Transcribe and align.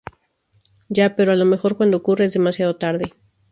ya, 0.89 1.15
pero 1.15 1.31
a 1.31 1.35
lo 1.35 1.45
mejor, 1.45 1.77
cuando 1.77 1.97
ocurra, 1.97 2.25
es 2.25 2.33
demasiado 2.33 2.75
tarde. 2.75 3.13